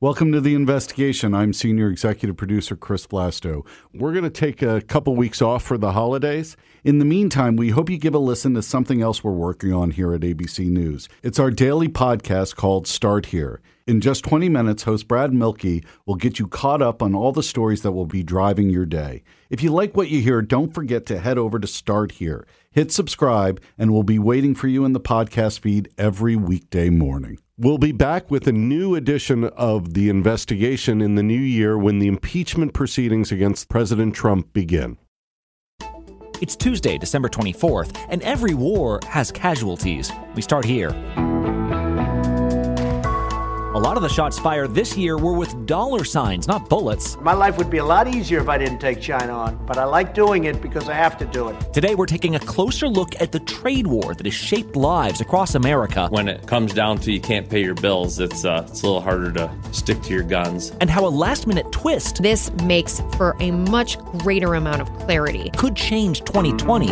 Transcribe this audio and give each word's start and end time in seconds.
Welcome 0.00 0.30
to 0.30 0.40
the 0.40 0.54
investigation. 0.54 1.34
I'm 1.34 1.52
senior 1.52 1.90
executive 1.90 2.36
producer 2.36 2.76
Chris 2.76 3.04
Vlasto. 3.08 3.66
We're 3.92 4.12
going 4.12 4.22
to 4.22 4.30
take 4.30 4.62
a 4.62 4.80
couple 4.80 5.16
weeks 5.16 5.42
off 5.42 5.64
for 5.64 5.76
the 5.76 5.90
holidays. 5.90 6.56
In 6.84 7.00
the 7.00 7.04
meantime, 7.04 7.56
we 7.56 7.70
hope 7.70 7.90
you 7.90 7.98
give 7.98 8.14
a 8.14 8.18
listen 8.20 8.54
to 8.54 8.62
something 8.62 9.02
else 9.02 9.24
we're 9.24 9.32
working 9.32 9.72
on 9.72 9.90
here 9.90 10.14
at 10.14 10.20
ABC 10.20 10.68
News. 10.68 11.08
It's 11.24 11.40
our 11.40 11.50
daily 11.50 11.88
podcast 11.88 12.54
called 12.54 12.86
Start 12.86 13.26
Here. 13.26 13.60
In 13.88 14.02
just 14.02 14.22
20 14.24 14.50
minutes, 14.50 14.82
host 14.82 15.08
Brad 15.08 15.32
Mielke 15.32 15.82
will 16.04 16.16
get 16.16 16.38
you 16.38 16.46
caught 16.46 16.82
up 16.82 17.02
on 17.02 17.14
all 17.14 17.32
the 17.32 17.42
stories 17.42 17.80
that 17.80 17.92
will 17.92 18.04
be 18.04 18.22
driving 18.22 18.68
your 18.68 18.84
day. 18.84 19.22
If 19.48 19.62
you 19.62 19.72
like 19.72 19.96
what 19.96 20.10
you 20.10 20.20
hear, 20.20 20.42
don't 20.42 20.74
forget 20.74 21.06
to 21.06 21.18
head 21.18 21.38
over 21.38 21.58
to 21.58 21.66
Start 21.66 22.12
Here. 22.12 22.46
Hit 22.70 22.92
subscribe, 22.92 23.62
and 23.78 23.90
we'll 23.90 24.02
be 24.02 24.18
waiting 24.18 24.54
for 24.54 24.68
you 24.68 24.84
in 24.84 24.92
the 24.92 25.00
podcast 25.00 25.60
feed 25.60 25.88
every 25.96 26.36
weekday 26.36 26.90
morning. 26.90 27.38
We'll 27.56 27.78
be 27.78 27.92
back 27.92 28.30
with 28.30 28.46
a 28.46 28.52
new 28.52 28.94
edition 28.94 29.44
of 29.44 29.94
the 29.94 30.10
investigation 30.10 31.00
in 31.00 31.14
the 31.14 31.22
new 31.22 31.40
year 31.40 31.78
when 31.78 31.98
the 31.98 32.08
impeachment 32.08 32.74
proceedings 32.74 33.32
against 33.32 33.70
President 33.70 34.14
Trump 34.14 34.52
begin. 34.52 34.98
It's 36.42 36.56
Tuesday, 36.56 36.98
December 36.98 37.30
24th, 37.30 37.98
and 38.10 38.22
every 38.22 38.52
war 38.52 39.00
has 39.08 39.32
casualties. 39.32 40.12
We 40.34 40.42
start 40.42 40.66
here. 40.66 40.90
A 43.74 43.78
lot 43.78 43.98
of 43.98 44.02
the 44.02 44.08
shots 44.08 44.38
fired 44.38 44.74
this 44.74 44.96
year 44.96 45.18
were 45.18 45.34
with 45.34 45.66
dollar 45.66 46.02
signs, 46.02 46.48
not 46.48 46.70
bullets. 46.70 47.18
My 47.20 47.34
life 47.34 47.58
would 47.58 47.68
be 47.68 47.76
a 47.76 47.84
lot 47.84 48.08
easier 48.08 48.40
if 48.40 48.48
I 48.48 48.56
didn't 48.56 48.78
take 48.78 48.98
China 48.98 49.34
on, 49.34 49.62
but 49.66 49.76
I 49.76 49.84
like 49.84 50.14
doing 50.14 50.44
it 50.44 50.62
because 50.62 50.88
I 50.88 50.94
have 50.94 51.18
to 51.18 51.26
do 51.26 51.50
it. 51.50 51.74
Today, 51.74 51.94
we're 51.94 52.06
taking 52.06 52.34
a 52.34 52.40
closer 52.40 52.88
look 52.88 53.20
at 53.20 53.30
the 53.30 53.40
trade 53.40 53.86
war 53.86 54.14
that 54.14 54.24
has 54.24 54.34
shaped 54.34 54.74
lives 54.74 55.20
across 55.20 55.54
America. 55.54 56.08
When 56.10 56.28
it 56.28 56.46
comes 56.46 56.72
down 56.72 56.96
to 57.00 57.12
you 57.12 57.20
can't 57.20 57.46
pay 57.50 57.62
your 57.62 57.74
bills, 57.74 58.20
it's, 58.20 58.42
uh, 58.46 58.66
it's 58.66 58.80
a 58.80 58.86
little 58.86 59.02
harder 59.02 59.32
to 59.32 59.54
stick 59.72 60.00
to 60.04 60.14
your 60.14 60.22
guns. 60.22 60.72
And 60.80 60.88
how 60.88 61.06
a 61.06 61.10
last 61.10 61.46
minute 61.46 61.70
twist. 61.70 62.22
This 62.22 62.50
makes 62.62 63.02
for 63.18 63.36
a 63.38 63.50
much 63.50 63.98
greater 64.16 64.54
amount 64.54 64.80
of 64.80 64.90
clarity. 65.00 65.50
Could 65.58 65.76
change 65.76 66.20
2020. 66.20 66.86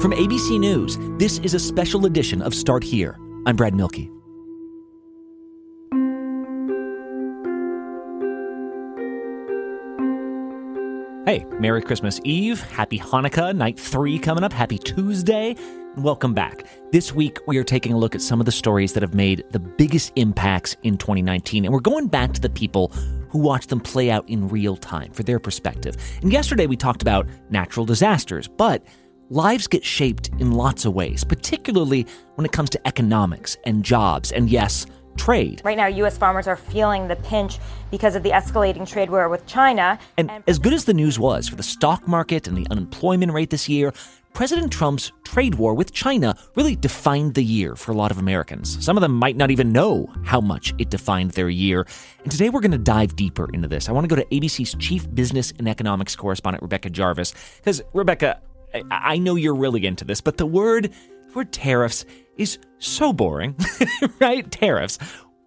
From 0.00 0.10
ABC 0.10 0.58
News, 0.58 0.98
this 1.18 1.38
is 1.38 1.54
a 1.54 1.60
special 1.60 2.04
edition 2.04 2.42
of 2.42 2.52
Start 2.52 2.82
Here. 2.82 3.16
I'm 3.46 3.54
Brad 3.54 3.76
Mielke. 3.76 4.21
Hey, 11.32 11.46
Merry 11.58 11.80
Christmas 11.80 12.20
Eve. 12.24 12.60
Happy 12.60 12.98
Hanukkah, 12.98 13.56
night 13.56 13.80
three 13.80 14.18
coming 14.18 14.44
up. 14.44 14.52
Happy 14.52 14.76
Tuesday. 14.76 15.56
Welcome 15.96 16.34
back. 16.34 16.66
This 16.90 17.14
week, 17.14 17.38
we 17.46 17.56
are 17.56 17.64
taking 17.64 17.94
a 17.94 17.96
look 17.96 18.14
at 18.14 18.20
some 18.20 18.38
of 18.38 18.44
the 18.44 18.52
stories 18.52 18.92
that 18.92 19.02
have 19.02 19.14
made 19.14 19.42
the 19.50 19.58
biggest 19.58 20.12
impacts 20.16 20.76
in 20.82 20.98
2019. 20.98 21.64
And 21.64 21.72
we're 21.72 21.80
going 21.80 22.08
back 22.08 22.34
to 22.34 22.40
the 22.42 22.50
people 22.50 22.88
who 23.30 23.38
watched 23.38 23.70
them 23.70 23.80
play 23.80 24.10
out 24.10 24.28
in 24.28 24.46
real 24.46 24.76
time 24.76 25.10
for 25.12 25.22
their 25.22 25.38
perspective. 25.38 25.96
And 26.20 26.30
yesterday, 26.30 26.66
we 26.66 26.76
talked 26.76 27.00
about 27.00 27.26
natural 27.48 27.86
disasters, 27.86 28.46
but 28.46 28.84
lives 29.30 29.66
get 29.66 29.86
shaped 29.86 30.28
in 30.38 30.52
lots 30.52 30.84
of 30.84 30.92
ways, 30.92 31.24
particularly 31.24 32.06
when 32.34 32.44
it 32.44 32.52
comes 32.52 32.68
to 32.68 32.86
economics 32.86 33.56
and 33.64 33.82
jobs. 33.82 34.32
And 34.32 34.50
yes, 34.50 34.84
trade. 35.16 35.62
Right 35.64 35.76
now, 35.76 35.86
U.S. 35.86 36.18
farmers 36.18 36.46
are 36.46 36.56
feeling 36.56 37.08
the 37.08 37.16
pinch 37.16 37.58
because 37.90 38.16
of 38.16 38.22
the 38.22 38.30
escalating 38.30 38.88
trade 38.88 39.10
war 39.10 39.28
with 39.28 39.46
China. 39.46 39.98
And, 40.16 40.30
and 40.30 40.44
as 40.46 40.58
good 40.58 40.72
as 40.72 40.84
the 40.84 40.94
news 40.94 41.18
was 41.18 41.48
for 41.48 41.56
the 41.56 41.62
stock 41.62 42.06
market 42.08 42.46
and 42.46 42.56
the 42.56 42.66
unemployment 42.70 43.32
rate 43.32 43.50
this 43.50 43.68
year, 43.68 43.92
President 44.34 44.72
Trump's 44.72 45.12
trade 45.24 45.56
war 45.56 45.74
with 45.74 45.92
China 45.92 46.34
really 46.56 46.74
defined 46.74 47.34
the 47.34 47.44
year 47.44 47.76
for 47.76 47.92
a 47.92 47.94
lot 47.94 48.10
of 48.10 48.18
Americans. 48.18 48.82
Some 48.82 48.96
of 48.96 49.02
them 49.02 49.12
might 49.12 49.36
not 49.36 49.50
even 49.50 49.72
know 49.72 50.10
how 50.24 50.40
much 50.40 50.72
it 50.78 50.88
defined 50.88 51.32
their 51.32 51.50
year. 51.50 51.86
And 52.22 52.32
today 52.32 52.48
we're 52.48 52.60
going 52.60 52.72
to 52.72 52.78
dive 52.78 53.14
deeper 53.14 53.50
into 53.52 53.68
this. 53.68 53.88
I 53.88 53.92
want 53.92 54.08
to 54.08 54.08
go 54.08 54.16
to 54.16 54.24
ABC's 54.28 54.74
chief 54.78 55.12
business 55.14 55.52
and 55.58 55.68
economics 55.68 56.16
correspondent, 56.16 56.62
Rebecca 56.62 56.88
Jarvis. 56.88 57.34
Because, 57.58 57.82
Rebecca, 57.92 58.40
I, 58.74 58.82
I 58.90 59.18
know 59.18 59.34
you're 59.34 59.54
really 59.54 59.84
into 59.84 60.04
this, 60.04 60.22
but 60.22 60.38
the 60.38 60.46
word, 60.46 60.90
word 61.34 61.52
tariffs 61.52 62.04
is 62.36 62.58
so 62.78 63.12
boring, 63.12 63.56
right? 64.20 64.50
Tariffs. 64.50 64.98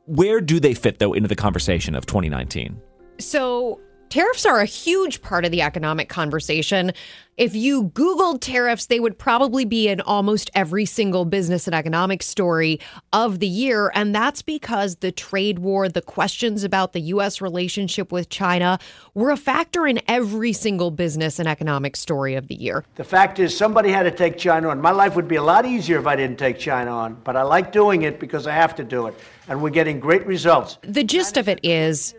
Where 0.06 0.40
do 0.40 0.60
they 0.60 0.74
fit, 0.74 1.00
though, 1.00 1.14
into 1.14 1.28
the 1.28 1.36
conversation 1.36 1.96
of 1.96 2.06
2019? 2.06 2.80
So, 3.20 3.80
tariffs 4.10 4.46
are 4.46 4.60
a 4.60 4.66
huge 4.66 5.22
part 5.22 5.46
of 5.46 5.52
the 5.52 5.62
economic 5.62 6.10
conversation. 6.10 6.92
If 7.38 7.54
you 7.54 7.90
Googled 7.90 8.40
tariffs, 8.40 8.86
they 8.86 9.02
would 9.02 9.20
probably 9.20 9.66
be 9.66 9.90
in 9.90 10.00
almost 10.00 10.50
every 10.56 10.86
single 10.86 11.26
business 11.26 11.68
and 11.68 11.76
economic 11.76 12.24
story 12.24 12.80
of 13.12 13.40
the 13.40 13.48
year. 13.48 13.92
And 13.94 14.16
that's 14.16 14.42
because 14.42 14.98
the 14.98 15.12
trade 15.12 15.60
war, 15.60 15.90
the 15.90 16.02
questions 16.02 16.64
about 16.64 16.94
the 16.94 17.02
U.S. 17.02 17.42
relationship 17.42 18.10
with 18.10 18.30
China 18.30 18.80
were 19.16 19.32
a 19.32 19.38
factor 19.38 19.86
in 19.86 20.00
every 20.08 20.54
single 20.54 20.92
business 20.92 21.38
and 21.38 21.48
economic 21.48 21.98
story 21.98 22.36
of 22.36 22.48
the 22.48 22.56
year. 22.56 22.86
The 22.96 23.04
fact 23.04 23.40
is, 23.40 23.56
somebody 23.56 23.90
had 23.90 24.04
to 24.04 24.12
take 24.12 24.38
China 24.38 24.70
on. 24.70 24.80
My 24.80 24.92
life 24.92 25.18
would 25.18 25.28
be 25.28 25.36
a 25.36 25.44
lot 25.44 25.66
easier 25.66 26.00
if 26.00 26.08
I 26.08 26.16
didn't 26.16 26.40
take 26.40 26.58
China 26.58 26.92
on, 26.92 27.16
but 27.26 27.36
I 27.36 27.42
like 27.42 27.74
doing 27.74 28.04
it 28.04 28.20
because 28.22 28.48
I 28.48 28.54
have 28.54 28.76
to 28.76 28.84
do 28.86 29.08
it. 29.08 29.16
And 29.50 29.62
we're 29.62 29.72
getting 29.72 30.00
great 30.00 30.26
results. 30.26 30.78
The 30.84 31.04
gist 31.04 31.36
of 31.36 31.50
it 31.50 31.60
is 31.64 32.16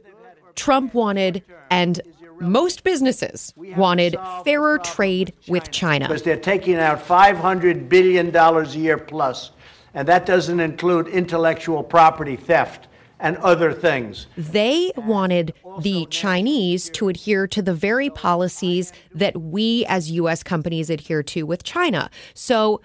Trump 0.56 0.94
wanted, 0.94 1.44
and 1.70 2.00
most 2.40 2.82
businesses 2.82 3.52
wanted 3.56 4.16
fairer 4.44 4.78
trade 4.78 5.32
with 5.48 5.70
China. 5.70 6.08
Because 6.08 6.22
they're 6.22 6.36
taking 6.36 6.76
out 6.76 7.02
$500 7.02 7.88
billion 7.88 8.34
a 8.34 8.64
year 8.70 8.98
plus, 8.98 9.52
and 9.94 10.08
that 10.08 10.26
doesn't 10.26 10.60
include 10.60 11.06
intellectual 11.08 11.82
property 11.82 12.36
theft 12.36 12.88
and 13.18 13.36
other 13.38 13.72
things. 13.72 14.26
They 14.36 14.92
wanted 14.96 15.54
the 15.80 16.06
Chinese 16.10 16.90
to 16.90 17.08
adhere 17.08 17.46
to 17.46 17.62
the 17.62 17.72
very 17.74 18.10
policies 18.10 18.92
that 19.14 19.40
we 19.40 19.86
as 19.86 20.10
U.S. 20.10 20.42
companies 20.42 20.90
adhere 20.90 21.22
to 21.24 21.44
with 21.44 21.62
China. 21.62 22.10
So, 22.34 22.82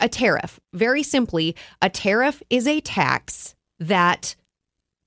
a 0.00 0.08
tariff, 0.08 0.58
very 0.72 1.02
simply, 1.02 1.54
a 1.82 1.90
tariff 1.90 2.42
is 2.48 2.66
a 2.66 2.80
tax 2.80 3.54
that 3.78 4.34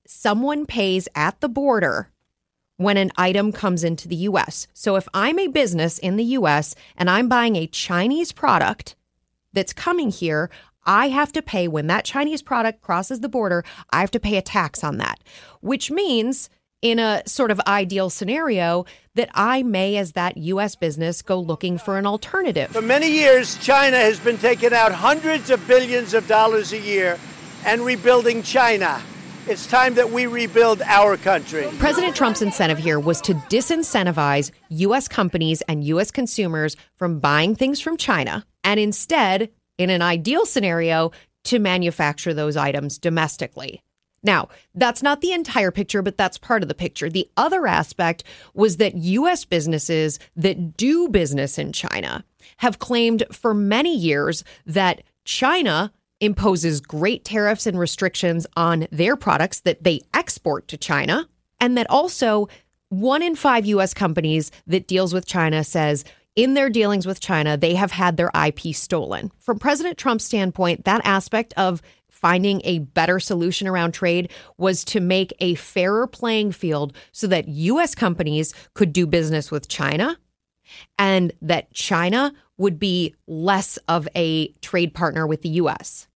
someone 0.08 0.64
pays 0.64 1.06
at 1.14 1.38
the 1.40 1.48
border 1.48 2.08
when 2.78 2.96
an 2.96 3.12
item 3.18 3.52
comes 3.52 3.84
into 3.84 4.08
the 4.08 4.16
US. 4.16 4.66
So 4.72 4.96
if 4.96 5.06
I'm 5.12 5.38
a 5.38 5.48
business 5.48 5.98
in 5.98 6.16
the 6.16 6.24
US 6.24 6.74
and 6.96 7.10
I'm 7.10 7.28
buying 7.28 7.56
a 7.56 7.66
Chinese 7.66 8.32
product 8.32 8.96
that's 9.52 9.74
coming 9.74 10.10
here, 10.10 10.50
I 10.86 11.08
have 11.08 11.30
to 11.32 11.42
pay 11.42 11.68
when 11.68 11.88
that 11.88 12.06
Chinese 12.06 12.40
product 12.40 12.80
crosses 12.80 13.20
the 13.20 13.28
border, 13.28 13.64
I 13.90 14.00
have 14.00 14.10
to 14.12 14.20
pay 14.20 14.38
a 14.38 14.42
tax 14.42 14.82
on 14.82 14.96
that, 14.96 15.22
which 15.60 15.90
means 15.90 16.48
in 16.80 16.98
a 16.98 17.22
sort 17.26 17.50
of 17.50 17.60
ideal 17.66 18.08
scenario 18.08 18.86
that 19.14 19.28
I 19.34 19.62
may, 19.62 19.96
as 19.96 20.12
that 20.12 20.38
U.S. 20.38 20.74
business, 20.74 21.20
go 21.20 21.38
looking 21.38 21.76
for 21.76 21.98
an 21.98 22.06
alternative. 22.06 22.70
For 22.70 22.80
many 22.80 23.10
years, 23.10 23.58
China 23.58 23.98
has 23.98 24.20
been 24.20 24.38
taking 24.38 24.72
out 24.72 24.92
hundreds 24.92 25.50
of 25.50 25.66
billions 25.66 26.14
of 26.14 26.26
dollars 26.28 26.72
a 26.72 26.78
year 26.78 27.18
and 27.66 27.82
rebuilding 27.82 28.42
China. 28.42 29.02
It's 29.48 29.66
time 29.66 29.94
that 29.94 30.10
we 30.10 30.26
rebuild 30.26 30.82
our 30.82 31.16
country. 31.16 31.66
President 31.78 32.14
Trump's 32.14 32.42
incentive 32.42 32.76
here 32.76 33.00
was 33.00 33.18
to 33.22 33.32
disincentivize 33.32 34.50
U.S. 34.68 35.08
companies 35.08 35.62
and 35.62 35.82
U.S. 35.84 36.10
consumers 36.10 36.76
from 36.96 37.18
buying 37.18 37.54
things 37.56 37.80
from 37.80 37.96
China 37.96 38.44
and 38.62 38.78
instead, 38.78 39.50
in 39.78 39.88
an 39.88 40.02
ideal 40.02 40.44
scenario, 40.44 41.12
to 41.44 41.58
manufacture 41.58 42.34
those 42.34 42.58
items 42.58 42.98
domestically. 42.98 43.82
Now, 44.22 44.50
that's 44.74 45.02
not 45.02 45.22
the 45.22 45.32
entire 45.32 45.70
picture, 45.70 46.02
but 46.02 46.18
that's 46.18 46.36
part 46.36 46.62
of 46.62 46.68
the 46.68 46.74
picture. 46.74 47.08
The 47.08 47.30
other 47.38 47.66
aspect 47.66 48.24
was 48.52 48.76
that 48.76 48.98
U.S. 48.98 49.46
businesses 49.46 50.18
that 50.36 50.76
do 50.76 51.08
business 51.08 51.58
in 51.58 51.72
China 51.72 52.22
have 52.58 52.80
claimed 52.80 53.24
for 53.32 53.54
many 53.54 53.96
years 53.96 54.44
that 54.66 55.02
China 55.24 55.90
imposes 56.20 56.80
great 56.80 57.24
tariffs 57.24 57.66
and 57.66 57.78
restrictions 57.78 58.46
on 58.56 58.86
their 58.90 59.16
products 59.16 59.60
that 59.60 59.84
they 59.84 60.00
export 60.14 60.68
to 60.68 60.76
China, 60.76 61.28
and 61.60 61.76
that 61.76 61.88
also 61.90 62.48
one 62.88 63.22
in 63.22 63.36
five 63.36 63.66
US 63.66 63.94
companies 63.94 64.50
that 64.66 64.88
deals 64.88 65.12
with 65.12 65.26
China 65.26 65.62
says 65.62 66.04
in 66.36 66.54
their 66.54 66.70
dealings 66.70 67.06
with 67.06 67.20
China, 67.20 67.56
they 67.56 67.74
have 67.74 67.90
had 67.90 68.16
their 68.16 68.30
IP 68.32 68.74
stolen. 68.74 69.32
From 69.38 69.58
President 69.58 69.98
Trump's 69.98 70.24
standpoint, 70.24 70.84
that 70.84 71.00
aspect 71.04 71.52
of 71.56 71.82
finding 72.08 72.60
a 72.64 72.80
better 72.80 73.20
solution 73.20 73.68
around 73.68 73.92
trade 73.92 74.30
was 74.56 74.84
to 74.84 75.00
make 75.00 75.32
a 75.40 75.54
fairer 75.54 76.06
playing 76.06 76.52
field 76.52 76.96
so 77.12 77.26
that 77.26 77.48
US 77.48 77.94
companies 77.94 78.52
could 78.74 78.92
do 78.92 79.06
business 79.06 79.50
with 79.50 79.68
China 79.68 80.18
and 80.98 81.32
that 81.42 81.72
China 81.72 82.32
would 82.56 82.78
be 82.78 83.14
less 83.26 83.76
of 83.88 84.08
a 84.16 84.48
trade 84.60 84.94
partner 84.94 85.26
with 85.26 85.42
the 85.42 85.48
US. 85.50 86.07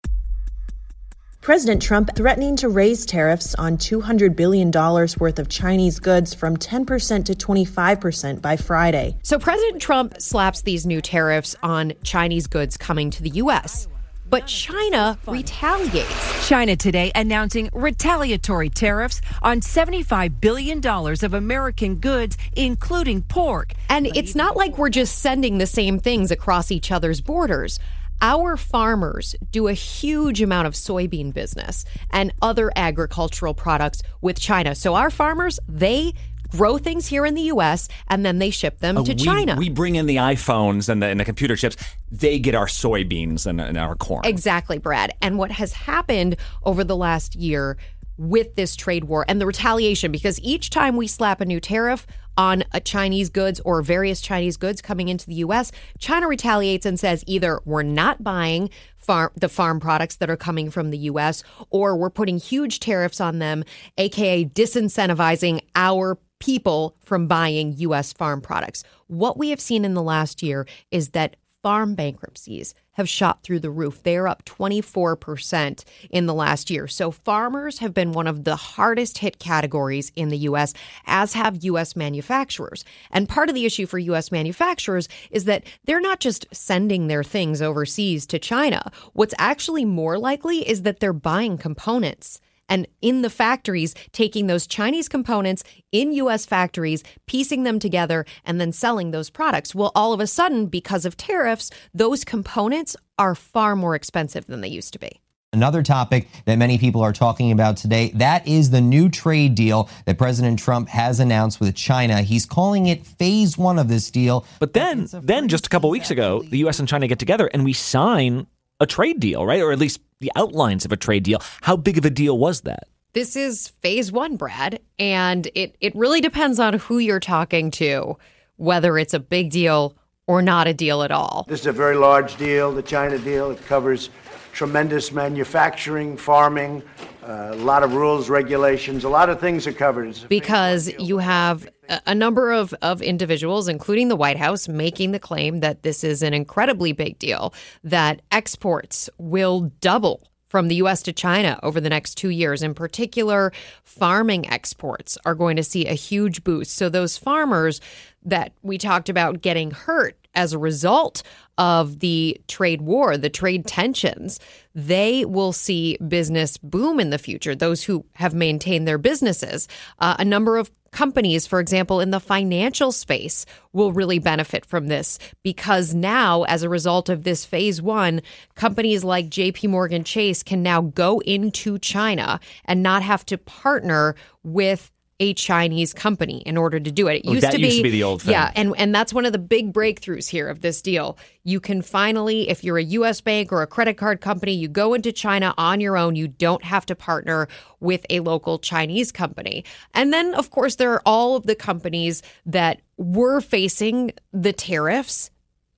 President 1.41 1.81
Trump 1.81 2.15
threatening 2.15 2.55
to 2.57 2.69
raise 2.69 3.03
tariffs 3.03 3.55
on 3.55 3.75
$200 3.75 4.35
billion 4.35 4.69
worth 4.69 5.39
of 5.39 5.49
Chinese 5.49 5.99
goods 5.99 6.35
from 6.35 6.55
10% 6.55 7.25
to 7.25 7.33
25% 7.33 8.41
by 8.43 8.55
Friday. 8.55 9.17
So, 9.23 9.39
President 9.39 9.81
Trump 9.81 10.21
slaps 10.21 10.61
these 10.61 10.85
new 10.85 11.01
tariffs 11.01 11.55
on 11.63 11.93
Chinese 12.03 12.45
goods 12.45 12.77
coming 12.77 13.09
to 13.09 13.23
the 13.23 13.31
U.S. 13.31 13.87
but 14.29 14.45
China 14.45 15.17
retaliates. 15.27 16.47
China 16.47 16.75
today 16.75 17.11
announcing 17.15 17.71
retaliatory 17.73 18.69
tariffs 18.69 19.19
on 19.41 19.61
$75 19.61 20.39
billion 20.39 20.85
of 20.85 21.33
American 21.33 21.95
goods, 21.95 22.37
including 22.55 23.23
pork. 23.23 23.73
And 23.89 24.05
it's 24.15 24.35
not 24.35 24.55
like 24.55 24.77
we're 24.77 24.89
just 24.89 25.17
sending 25.17 25.57
the 25.57 25.65
same 25.65 25.97
things 25.97 26.29
across 26.29 26.69
each 26.71 26.91
other's 26.91 27.19
borders. 27.19 27.79
Our 28.21 28.55
farmers 28.55 29.35
do 29.51 29.67
a 29.67 29.73
huge 29.73 30.41
amount 30.43 30.67
of 30.67 30.73
soybean 30.73 31.33
business 31.33 31.85
and 32.11 32.31
other 32.41 32.71
agricultural 32.75 33.55
products 33.55 34.03
with 34.21 34.39
China. 34.39 34.75
So 34.75 34.93
our 34.93 35.09
farmers, 35.09 35.59
they 35.67 36.13
grow 36.49 36.77
things 36.77 37.07
here 37.07 37.25
in 37.25 37.33
the 37.33 37.41
U.S. 37.43 37.87
and 38.09 38.23
then 38.23 38.37
they 38.37 38.51
ship 38.51 38.79
them 38.79 38.97
Uh, 38.97 39.03
to 39.05 39.13
we, 39.13 39.17
China. 39.17 39.55
We 39.57 39.69
bring 39.69 39.95
in 39.95 40.05
the 40.05 40.17
iPhones 40.17 40.87
and 40.87 41.01
the, 41.01 41.07
and 41.07 41.19
the 41.19 41.25
computer 41.25 41.55
chips. 41.55 41.77
They 42.11 42.37
get 42.37 42.53
our 42.53 42.67
soybeans 42.67 43.47
and, 43.47 43.59
and 43.59 43.77
our 43.77 43.95
corn. 43.95 44.21
Exactly, 44.25 44.77
Brad. 44.77 45.13
And 45.21 45.39
what 45.39 45.51
has 45.51 45.73
happened 45.73 46.35
over 46.63 46.83
the 46.83 46.95
last 46.95 47.35
year 47.35 47.77
with 48.17 48.55
this 48.55 48.75
trade 48.75 49.05
war 49.05 49.25
and 49.27 49.41
the 49.41 49.45
retaliation, 49.45 50.11
because 50.11 50.39
each 50.41 50.69
time 50.69 50.95
we 50.95 51.07
slap 51.07 51.41
a 51.41 51.45
new 51.45 51.59
tariff 51.59 52.05
on 52.37 52.63
a 52.71 52.79
Chinese 52.79 53.29
goods 53.29 53.59
or 53.65 53.81
various 53.81 54.21
Chinese 54.21 54.57
goods 54.57 54.81
coming 54.81 55.09
into 55.09 55.25
the 55.25 55.35
US, 55.35 55.71
China 55.99 56.27
retaliates 56.27 56.85
and 56.85 56.99
says 56.99 57.23
either 57.27 57.59
we're 57.65 57.83
not 57.83 58.23
buying 58.23 58.69
farm 58.97 59.31
the 59.35 59.49
farm 59.49 59.79
products 59.79 60.15
that 60.17 60.29
are 60.29 60.37
coming 60.37 60.69
from 60.69 60.91
the 60.91 60.97
US 60.99 61.43
or 61.69 61.95
we're 61.95 62.09
putting 62.09 62.37
huge 62.37 62.79
tariffs 62.79 63.19
on 63.19 63.39
them, 63.39 63.63
aka 63.97 64.45
disincentivizing 64.45 65.61
our 65.75 66.17
people 66.39 66.95
from 66.99 67.27
buying 67.27 67.73
US 67.77 68.13
farm 68.13 68.41
products. 68.41 68.83
What 69.07 69.37
we 69.37 69.49
have 69.49 69.61
seen 69.61 69.85
in 69.85 69.93
the 69.93 70.01
last 70.01 70.41
year 70.41 70.67
is 70.89 71.09
that 71.09 71.35
farm 71.61 71.95
bankruptcies 71.95 72.73
have 72.93 73.07
shot 73.07 73.43
through 73.43 73.59
the 73.59 73.69
roof. 73.69 74.03
They 74.03 74.17
are 74.17 74.27
up 74.27 74.43
24% 74.45 75.83
in 76.09 76.25
the 76.25 76.33
last 76.33 76.69
year. 76.69 76.87
So 76.87 77.11
farmers 77.11 77.79
have 77.79 77.93
been 77.93 78.11
one 78.11 78.27
of 78.27 78.43
the 78.43 78.55
hardest 78.55 79.19
hit 79.19 79.39
categories 79.39 80.11
in 80.15 80.29
the 80.29 80.37
US, 80.39 80.73
as 81.05 81.33
have 81.33 81.63
US 81.63 81.95
manufacturers. 81.95 82.83
And 83.11 83.29
part 83.29 83.49
of 83.49 83.55
the 83.55 83.65
issue 83.65 83.85
for 83.85 83.97
US 83.99 84.31
manufacturers 84.31 85.07
is 85.29 85.45
that 85.45 85.63
they're 85.85 86.01
not 86.01 86.19
just 86.19 86.45
sending 86.51 87.07
their 87.07 87.23
things 87.23 87.61
overseas 87.61 88.25
to 88.27 88.39
China. 88.39 88.91
What's 89.13 89.35
actually 89.37 89.85
more 89.85 90.17
likely 90.17 90.67
is 90.67 90.81
that 90.81 90.99
they're 90.99 91.13
buying 91.13 91.57
components 91.57 92.41
and 92.71 92.87
in 93.01 93.21
the 93.21 93.29
factories, 93.29 93.93
taking 94.13 94.47
those 94.47 94.65
Chinese 94.65 95.09
components 95.09 95.63
in 95.91 96.13
US 96.13 96.45
factories, 96.45 97.03
piecing 97.27 97.63
them 97.63 97.77
together, 97.77 98.25
and 98.45 98.59
then 98.59 98.71
selling 98.71 99.11
those 99.11 99.29
products. 99.29 99.75
Well, 99.75 99.91
all 99.93 100.13
of 100.13 100.21
a 100.21 100.25
sudden, 100.25 100.67
because 100.67 101.05
of 101.05 101.17
tariffs, 101.17 101.69
those 101.93 102.23
components 102.23 102.95
are 103.19 103.35
far 103.35 103.75
more 103.75 103.93
expensive 103.93 104.47
than 104.47 104.61
they 104.61 104.69
used 104.69 104.93
to 104.93 104.99
be. 104.99 105.19
Another 105.53 105.83
topic 105.83 106.29
that 106.45 106.55
many 106.55 106.77
people 106.77 107.01
are 107.01 107.11
talking 107.11 107.51
about 107.51 107.75
today, 107.75 108.11
that 108.15 108.47
is 108.47 108.69
the 108.69 108.79
new 108.79 109.09
trade 109.09 109.53
deal 109.53 109.89
that 110.05 110.17
President 110.17 110.57
Trump 110.57 110.87
has 110.87 111.19
announced 111.19 111.59
with 111.59 111.75
China. 111.75 112.21
He's 112.21 112.45
calling 112.45 112.87
it 112.87 113.05
phase 113.05 113.57
one 113.57 113.77
of 113.77 113.89
this 113.89 114.09
deal. 114.09 114.45
But 114.59 114.71
then, 114.71 115.09
then 115.11 115.49
just 115.49 115.65
a 115.65 115.69
couple 115.69 115.89
weeks 115.89 116.09
ago, 116.09 116.41
the 116.41 116.59
U.S. 116.59 116.79
and 116.79 116.87
China 116.87 117.05
get 117.05 117.19
together 117.19 117.47
and 117.47 117.65
we 117.65 117.73
sign 117.73 118.47
a 118.81 118.85
trade 118.87 119.19
deal, 119.19 119.45
right? 119.45 119.61
Or 119.61 119.71
at 119.71 119.79
least 119.79 120.01
the 120.19 120.31
outlines 120.35 120.83
of 120.83 120.91
a 120.91 120.97
trade 120.97 121.23
deal. 121.23 121.41
How 121.61 121.77
big 121.77 121.97
of 121.97 122.03
a 122.03 122.09
deal 122.09 122.37
was 122.37 122.61
that? 122.61 122.89
This 123.13 123.35
is 123.35 123.69
phase 123.81 124.11
one, 124.11 124.35
Brad, 124.37 124.79
and 124.97 125.49
it, 125.53 125.75
it 125.79 125.95
really 125.95 126.21
depends 126.21 126.59
on 126.59 126.73
who 126.75 126.97
you're 126.97 127.19
talking 127.19 127.69
to, 127.71 128.17
whether 128.55 128.97
it's 128.97 129.13
a 129.13 129.19
big 129.19 129.51
deal 129.51 129.95
or 130.27 130.41
not 130.41 130.67
a 130.67 130.73
deal 130.73 131.03
at 131.03 131.11
all. 131.11 131.45
This 131.47 131.61
is 131.61 131.67
a 131.67 131.71
very 131.71 131.95
large 131.95 132.37
deal, 132.37 132.71
the 132.71 132.81
China 132.81 133.17
deal. 133.17 133.51
It 133.51 133.63
covers 133.65 134.09
tremendous 134.53 135.11
manufacturing, 135.11 136.17
farming, 136.17 136.83
uh, 137.23 137.49
a 137.51 137.55
lot 137.55 137.83
of 137.83 137.93
rules, 137.93 138.29
regulations, 138.29 139.03
a 139.03 139.09
lot 139.09 139.29
of 139.29 139.39
things 139.39 139.67
are 139.67 139.73
covered. 139.73 140.07
It's 140.07 140.19
a 140.19 140.21
big 140.23 140.29
because 140.29 140.91
you 140.99 141.17
have 141.17 141.67
a- 142.05 142.15
number 142.15 142.51
of, 142.51 142.73
of 142.81 143.01
individuals, 143.01 143.67
including 143.67 144.07
the 144.07 144.15
White 144.15 144.37
House, 144.37 144.67
making 144.67 145.11
the 145.11 145.19
claim 145.19 145.59
that 145.59 145.83
this 145.83 146.03
is 146.03 146.21
an 146.21 146.33
incredibly 146.33 146.91
big 146.91 147.19
deal, 147.19 147.53
that 147.83 148.21
exports 148.31 149.09
will 149.17 149.71
double 149.81 150.27
from 150.51 150.67
the 150.67 150.75
US 150.75 151.01
to 151.03 151.13
China 151.13 151.57
over 151.63 151.79
the 151.79 151.89
next 151.89 152.15
two 152.15 152.29
years. 152.29 152.61
In 152.61 152.73
particular, 152.73 153.53
farming 153.83 154.51
exports 154.51 155.17
are 155.25 155.33
going 155.33 155.55
to 155.55 155.63
see 155.63 155.87
a 155.87 155.93
huge 155.93 156.43
boost. 156.43 156.75
So, 156.75 156.89
those 156.89 157.17
farmers 157.17 157.79
that 158.23 158.53
we 158.61 158.77
talked 158.77 159.09
about 159.09 159.41
getting 159.41 159.71
hurt 159.71 160.17
as 160.33 160.53
a 160.53 160.57
result 160.57 161.23
of 161.57 161.99
the 161.99 162.39
trade 162.47 162.81
war, 162.81 163.17
the 163.17 163.29
trade 163.29 163.67
tensions, 163.67 164.39
they 164.73 165.25
will 165.25 165.51
see 165.51 165.97
business 166.07 166.57
boom 166.57 166.99
in 166.99 167.09
the 167.09 167.17
future. 167.17 167.53
Those 167.53 167.83
who 167.83 168.05
have 168.13 168.33
maintained 168.33 168.87
their 168.87 168.97
businesses, 168.97 169.67
uh, 169.99 170.15
a 170.17 170.25
number 170.25 170.57
of 170.57 170.71
companies, 170.91 171.47
for 171.47 171.59
example, 171.59 171.99
in 171.99 172.11
the 172.11 172.19
financial 172.19 172.91
space, 172.91 173.45
will 173.73 173.93
really 173.93 174.19
benefit 174.19 174.65
from 174.65 174.87
this 174.87 175.19
because 175.43 175.93
now, 175.93 176.43
as 176.43 176.63
a 176.63 176.69
result 176.69 177.09
of 177.09 177.23
this 177.23 177.45
phase 177.45 177.81
one, 177.81 178.21
companies 178.55 179.03
like 179.03 179.29
JP 179.29 179.69
Morgan 179.69 180.03
Chase 180.03 180.43
can 180.43 180.61
now 180.61 180.81
go 180.81 181.19
into 181.19 181.79
China 181.79 182.39
and 182.65 182.83
not 182.83 183.03
have 183.03 183.25
to 183.27 183.37
partner 183.37 184.15
with 184.43 184.91
a 185.21 185.35
Chinese 185.35 185.93
company 185.93 186.39
in 186.47 186.57
order 186.57 186.79
to 186.79 186.91
do 186.91 187.07
it. 187.07 187.17
It 187.17 187.27
Oh, 187.27 187.33
used 187.33 187.43
that 187.43 187.51
to 187.51 187.59
used 187.59 187.71
be 187.73 187.77
to 187.77 187.83
be 187.83 187.89
the 187.91 188.03
old 188.03 188.23
thing. 188.23 188.31
Yeah, 188.31 188.51
and 188.55 188.73
and 188.75 188.93
that's 188.93 189.13
one 189.13 189.23
of 189.23 189.31
the 189.31 189.37
big 189.39 189.71
breakthroughs 189.71 190.27
here 190.27 190.49
of 190.49 190.61
this 190.61 190.81
deal. 190.81 191.15
You 191.43 191.59
can 191.59 191.83
finally, 191.83 192.49
if 192.49 192.63
you're 192.63 192.79
a 192.79 192.83
U.S. 192.83 193.21
bank 193.21 193.51
or 193.51 193.61
a 193.61 193.67
credit 193.67 193.97
card 193.97 194.19
company, 194.19 194.53
you 194.53 194.67
go 194.67 194.95
into 194.95 195.11
China 195.11 195.53
on 195.59 195.79
your 195.79 195.95
own. 195.95 196.15
You 196.15 196.27
don't 196.27 196.63
have 196.63 196.87
to 196.87 196.95
partner 196.95 197.47
with 197.79 198.03
a 198.09 198.19
local 198.19 198.57
Chinese 198.57 199.11
company. 199.11 199.63
And 199.93 200.11
then, 200.11 200.33
of 200.33 200.49
course, 200.49 200.75
there 200.75 200.91
are 200.91 201.03
all 201.05 201.35
of 201.35 201.45
the 201.45 201.55
companies 201.55 202.23
that 202.47 202.81
were 202.97 203.41
facing 203.41 204.11
the 204.33 204.53
tariffs 204.53 205.29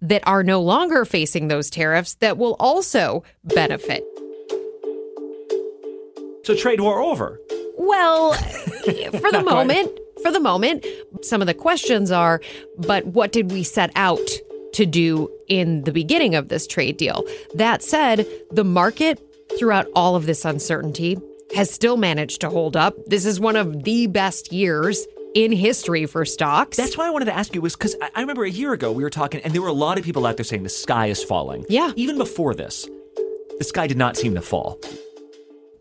that 0.01 0.25
are 0.25 0.43
no 0.43 0.61
longer 0.61 1.03
facing 1.03 1.49
those 1.49 1.69
tariffs 1.69 2.15
that 2.15 2.37
will 2.37 2.55
also 2.59 3.23
benefit. 3.43 4.05
So 6.45 6.55
trade 6.55 6.79
war 6.81 7.01
over. 7.01 7.39
Well, 7.83 8.33
for 8.33 9.31
the 9.31 9.43
moment, 9.45 9.91
for 10.23 10.31
the 10.31 10.39
moment, 10.39 10.85
some 11.21 11.41
of 11.41 11.47
the 11.47 11.53
questions 11.53 12.11
are, 12.11 12.41
but 12.77 13.05
what 13.07 13.33
did 13.33 13.51
we 13.51 13.63
set 13.63 13.91
out 13.95 14.19
to 14.73 14.85
do 14.85 15.29
in 15.49 15.83
the 15.83 15.91
beginning 15.91 16.33
of 16.33 16.47
this 16.47 16.65
trade 16.65 16.97
deal? 16.97 17.23
That 17.55 17.83
said, 17.83 18.25
the 18.51 18.63
market 18.63 19.21
throughout 19.59 19.87
all 19.95 20.15
of 20.15 20.25
this 20.25 20.45
uncertainty 20.45 21.17
has 21.55 21.69
still 21.69 21.97
managed 21.97 22.41
to 22.41 22.49
hold 22.49 22.77
up. 22.77 22.95
This 23.05 23.25
is 23.25 23.39
one 23.39 23.57
of 23.57 23.83
the 23.83 24.07
best 24.07 24.51
years 24.53 25.05
in 25.35 25.51
history 25.51 26.05
for 26.05 26.23
stocks. 26.25 26.77
That's 26.77 26.97
why 26.97 27.07
I 27.07 27.09
wanted 27.09 27.25
to 27.25 27.35
ask 27.35 27.53
you 27.53 27.61
was 27.61 27.75
because 27.75 27.95
I, 28.01 28.09
I 28.15 28.21
remember 28.21 28.45
a 28.45 28.49
year 28.49 28.71
ago 28.73 28.91
we 28.91 29.03
were 29.03 29.09
talking, 29.09 29.41
and 29.41 29.53
there 29.53 29.61
were 29.61 29.67
a 29.67 29.73
lot 29.73 29.97
of 29.97 30.05
people 30.05 30.25
out 30.25 30.37
there 30.37 30.43
saying 30.45 30.63
the 30.63 30.69
sky 30.69 31.07
is 31.07 31.23
falling. 31.23 31.65
Yeah. 31.67 31.91
Even 31.97 32.17
before 32.17 32.55
this, 32.55 32.87
the 33.57 33.63
sky 33.65 33.87
did 33.87 33.97
not 33.97 34.15
seem 34.15 34.35
to 34.35 34.41
fall. 34.41 34.79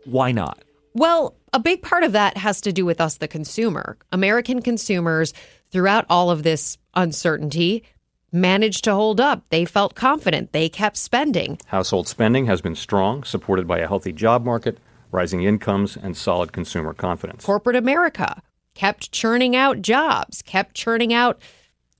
Why 0.05 0.31
not? 0.31 0.63
Well, 0.93 1.35
a 1.53 1.59
big 1.59 1.81
part 1.81 2.03
of 2.03 2.11
that 2.13 2.37
has 2.37 2.61
to 2.61 2.73
do 2.73 2.85
with 2.85 2.99
us, 2.99 3.17
the 3.17 3.27
consumer. 3.27 3.97
American 4.11 4.61
consumers, 4.61 5.33
throughout 5.71 6.05
all 6.09 6.29
of 6.31 6.43
this 6.43 6.77
uncertainty, 6.95 7.83
managed 8.31 8.83
to 8.85 8.93
hold 8.93 9.21
up. 9.21 9.43
They 9.49 9.63
felt 9.63 9.95
confident. 9.95 10.51
They 10.51 10.67
kept 10.67 10.97
spending. 10.97 11.59
Household 11.67 12.07
spending 12.07 12.47
has 12.47 12.61
been 12.61 12.75
strong, 12.75 13.23
supported 13.23 13.67
by 13.67 13.79
a 13.79 13.87
healthy 13.87 14.11
job 14.11 14.43
market, 14.43 14.79
rising 15.11 15.43
incomes, 15.43 15.95
and 15.95 16.17
solid 16.17 16.51
consumer 16.51 16.93
confidence. 16.93 17.45
Corporate 17.45 17.75
America 17.75 18.41
kept 18.73 19.11
churning 19.11 19.55
out 19.55 19.81
jobs, 19.81 20.41
kept 20.41 20.75
churning 20.75 21.13
out, 21.13 21.39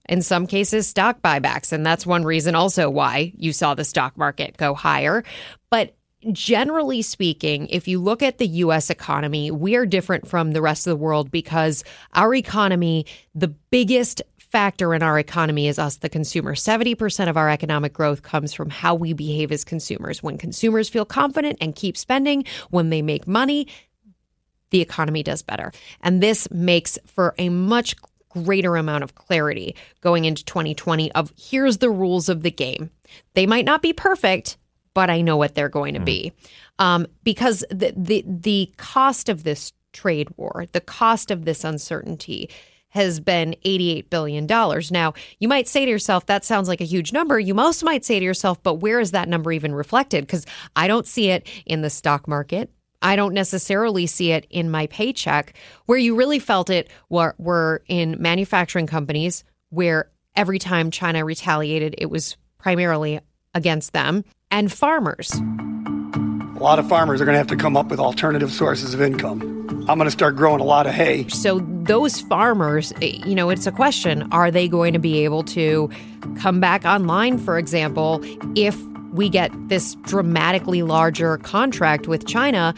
in 0.10 0.24
some 0.24 0.48
cases, 0.48 0.88
stock 0.88 1.22
buybacks. 1.22 1.72
And 1.72 1.86
that's 1.86 2.06
one 2.06 2.24
reason 2.24 2.56
also 2.56 2.90
why 2.90 3.32
you 3.38 3.54
saw 3.54 3.76
the 3.76 3.86
stock 3.86 4.18
market 4.18 4.58
go 4.58 4.74
higher. 4.74 5.24
But 5.70 5.96
generally 6.32 7.02
speaking, 7.02 7.68
if 7.68 7.88
you 7.88 8.00
look 8.00 8.24
at 8.24 8.38
the 8.38 8.48
US 8.48 8.90
economy, 8.90 9.52
we 9.52 9.76
are 9.76 9.86
different 9.86 10.28
from 10.28 10.52
the 10.52 10.62
rest 10.62 10.88
of 10.88 10.92
the 10.92 11.04
world 11.04 11.32
because 11.32 11.84
our 12.14 12.34
economy, 12.34 13.06
the 13.36 13.48
biggest 13.48 14.22
factor 14.38 14.94
in 14.94 15.02
our 15.02 15.18
economy 15.18 15.68
is 15.68 15.80
us, 15.80 15.98
the 15.98 16.10
consumer. 16.10 16.54
70% 16.54 17.28
of 17.28 17.38
our 17.38 17.50
economic 17.50 17.92
growth 17.92 18.22
comes 18.22 18.54
from 18.54 18.70
how 18.70 18.94
we 18.94 19.12
behave 19.12 19.52
as 19.52 19.64
consumers. 19.64 20.22
When 20.22 20.38
consumers 20.38 20.90
feel 20.90 21.06
confident 21.06 21.58
and 21.60 21.76
keep 21.76 21.98
spending, 21.98 22.46
when 22.70 22.92
they 22.92 23.02
make 23.02 23.28
money, 23.28 23.68
the 24.70 24.82
economy 24.82 25.24
does 25.24 25.42
better. 25.42 25.72
And 26.02 26.22
this 26.22 26.50
makes 26.52 27.00
for 27.08 27.34
a 27.40 27.50
much 27.50 27.96
greater 28.30 28.76
amount 28.76 29.04
of 29.04 29.16
clarity 29.16 29.76
going 30.02 30.26
into 30.26 30.44
2020 30.46 31.12
of 31.14 31.34
here's 31.38 31.80
the 31.80 31.90
rules 31.90 32.30
of 32.30 32.44
the 32.44 32.52
game. 32.52 32.90
They 33.34 33.46
might 33.46 33.66
not 33.66 33.82
be 33.82 33.94
perfect, 33.94 34.58
but 34.94 35.10
I 35.10 35.22
know 35.22 35.38
what 35.38 35.56
they're 35.56 35.70
going 35.70 35.94
to 35.94 36.00
be. 36.00 36.34
Um, 36.80 37.08
because 37.24 37.64
the, 37.70 37.94
the 37.96 38.24
the 38.28 38.74
cost 38.78 39.30
of 39.30 39.44
this 39.44 39.74
trade 39.92 40.30
war, 40.38 40.66
the 40.72 40.82
cost 40.82 41.32
of 41.32 41.46
this 41.46 41.64
uncertainty 41.64 42.50
has 42.90 43.20
been 43.20 43.56
$88 43.66 44.12
billion. 44.12 44.46
Now, 44.46 45.14
you 45.40 45.48
might 45.48 45.68
say 45.68 45.84
to 45.84 45.90
yourself, 45.90 46.28
that 46.28 46.46
sounds 46.46 46.68
like 46.68 46.80
a 46.80 46.86
huge 46.86 47.12
number. 47.12 47.40
You 47.40 47.56
most 47.56 47.84
might 47.84 48.06
say 48.06 48.20
to 48.20 48.26
yourself, 48.26 48.62
but 48.62 48.76
where 48.76 49.00
is 49.00 49.12
that 49.12 49.28
number 49.28 49.52
even 49.52 49.74
reflected? 49.74 50.28
Because 50.28 50.46
I 50.76 50.88
don't 50.88 51.08
see 51.08 51.30
it 51.30 51.48
in 51.66 51.82
the 51.82 51.90
stock 51.90 52.28
market. 52.28 52.70
I 53.02 53.16
don't 53.16 53.34
necessarily 53.34 54.06
see 54.06 54.32
it 54.32 54.46
in 54.52 54.70
my 54.70 54.86
paycheck. 54.88 55.56
Where 55.88 55.98
you 55.98 56.16
really 56.16 56.38
felt 56.38 56.70
it 56.70 56.92
were, 57.10 57.34
were 57.40 57.82
in 57.88 58.18
manufacturing 58.20 58.86
companies 58.86 59.44
where 59.70 60.12
every 60.36 60.60
time 60.60 60.92
China 60.92 61.26
retaliated, 61.26 61.96
it 61.98 62.12
was 62.12 62.38
primarily 62.60 63.20
against 63.56 63.94
them, 63.94 64.24
and 64.54 64.72
farmers. 64.72 65.34
A 65.34 66.64
lot 66.64 66.78
of 66.78 66.88
farmers 66.88 67.20
are 67.20 67.26
going 67.26 67.34
to 67.34 67.40
have 67.40 67.48
to 67.48 67.56
come 67.56 67.76
up 67.76 67.88
with 67.88 68.00
alternative 68.00 68.52
sources 68.54 68.94
of 68.94 69.02
income. 69.02 69.42
I'm 69.90 69.98
going 69.98 70.06
to 70.06 70.12
start 70.12 70.36
growing 70.36 70.62
a 70.62 70.64
lot 70.64 70.86
of 70.86 70.94
hay. 70.94 71.28
So, 71.28 71.60
those 71.60 72.22
farmers, 72.22 72.94
eh, 73.02 73.20
you 73.26 73.34
know, 73.36 73.50
it's 73.50 73.66
a 73.66 73.72
question 73.72 74.32
are 74.32 74.52
they 74.52 74.68
going 74.68 74.94
to 74.94 75.00
be 75.00 75.26
able 75.26 75.44
to 75.46 75.90
come 76.40 76.60
back 76.60 76.86
online, 76.86 77.40
for 77.40 77.58
example, 77.58 78.22
if 78.56 78.80
we 79.12 79.28
get 79.28 79.52
this 79.68 79.96
dramatically 80.04 80.84
larger 80.84 81.38
contract 81.40 82.08
with 82.08 82.26
China? 82.26 82.74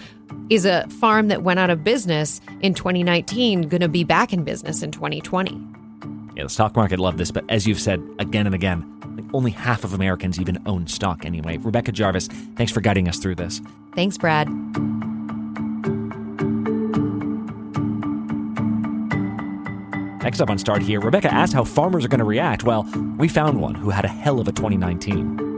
Is 0.47 0.63
a 0.63 0.87
farm 0.89 1.29
that 1.29 1.41
went 1.41 1.59
out 1.59 1.71
of 1.71 1.83
business 1.83 2.39
in 2.61 2.75
2019 2.75 3.63
going 3.63 3.81
to 3.81 3.87
be 3.87 4.03
back 4.03 4.31
in 4.31 4.43
business 4.43 4.83
in 4.83 4.91
2020? 4.91 5.59
Yeah, 6.35 6.43
the 6.43 6.49
stock 6.49 6.75
market 6.75 6.99
loved 6.99 7.17
this, 7.17 7.31
but 7.31 7.43
as 7.49 7.65
you've 7.65 7.79
said 7.79 7.99
again 8.19 8.45
and 8.45 8.53
again, 8.53 8.85
like 8.85 8.94
only 9.35 9.51
half 9.51 9.83
of 9.83 9.93
Americans 9.93 10.39
even 10.39 10.57
own 10.65 10.87
stock 10.87 11.25
anyway. 11.25 11.57
Rebecca 11.57 11.91
Jarvis, 11.91 12.27
thanks 12.55 12.71
for 12.71 12.81
guiding 12.81 13.07
us 13.07 13.19
through 13.19 13.35
this. 13.35 13.61
Thanks, 13.93 14.17
Brad. 14.17 14.49
Next 20.23 20.41
up 20.41 20.49
on 20.49 20.57
Start 20.57 20.81
Here, 20.81 20.99
Rebecca 20.99 21.31
asked 21.31 21.53
how 21.53 21.63
farmers 21.63 22.03
are 22.03 22.07
going 22.07 22.19
to 22.19 22.25
react. 22.25 22.63
Well, 22.63 22.83
we 23.17 23.27
found 23.27 23.61
one 23.61 23.75
who 23.75 23.91
had 23.91 24.05
a 24.05 24.09
hell 24.09 24.39
of 24.39 24.47
a 24.47 24.51
2019. 24.51 25.54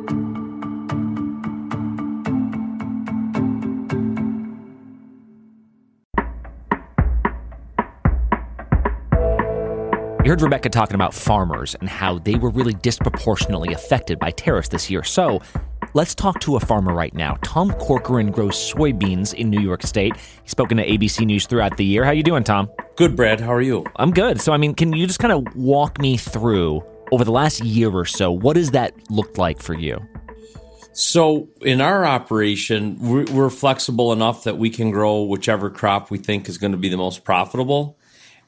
You 10.28 10.32
heard 10.32 10.42
Rebecca 10.42 10.68
talking 10.68 10.96
about 10.96 11.14
farmers 11.14 11.74
and 11.76 11.88
how 11.88 12.20
they 12.20 12.36
were 12.36 12.50
really 12.50 12.74
disproportionately 12.74 13.72
affected 13.72 14.20
by 14.20 14.32
tariffs 14.32 14.68
this 14.68 14.90
year. 14.90 15.02
So 15.02 15.42
let's 15.94 16.14
talk 16.14 16.42
to 16.42 16.58
a 16.58 16.60
farmer 16.60 16.94
right 16.94 17.14
now. 17.14 17.38
Tom 17.44 17.72
Corcoran 17.76 18.32
grows 18.32 18.58
soybeans 18.58 19.34
in 19.34 19.50
New 19.50 19.62
York 19.62 19.84
State. 19.84 20.18
He's 20.44 20.52
spoken 20.52 20.76
to 20.80 20.86
ABC 20.86 21.26
News 21.26 21.48
throughout 21.48 21.78
the 21.78 21.86
year. 21.86 22.04
How 22.04 22.12
you 22.12 22.24
doing, 22.24 22.44
Tom? 22.44 22.70
Good, 22.98 23.16
Brad. 23.16 23.40
How 23.40 23.54
are 23.54 23.62
you? 23.62 23.86
I'm 23.96 24.12
good. 24.12 24.42
So, 24.42 24.52
I 24.52 24.58
mean, 24.58 24.76
can 24.76 24.92
you 24.92 25.08
just 25.08 25.20
kind 25.20 25.32
of 25.32 25.56
walk 25.56 25.98
me 26.02 26.18
through 26.18 26.84
over 27.14 27.24
the 27.24 27.32
last 27.32 27.64
year 27.64 27.90
or 27.90 28.04
so? 28.04 28.30
What 28.30 28.58
has 28.58 28.72
that 28.72 29.10
looked 29.10 29.38
like 29.38 29.62
for 29.62 29.76
you? 29.76 30.06
So, 30.92 31.48
in 31.62 31.80
our 31.80 32.06
operation, 32.06 32.98
we're, 33.00 33.32
we're 33.32 33.50
flexible 33.50 34.12
enough 34.12 34.44
that 34.44 34.58
we 34.58 34.72
can 34.72 34.92
grow 34.92 35.24
whichever 35.24 35.70
crop 35.70 36.12
we 36.12 36.18
think 36.18 36.50
is 36.50 36.58
going 36.58 36.74
to 36.74 36.78
be 36.78 36.90
the 36.90 36.98
most 36.98 37.24
profitable. 37.24 37.97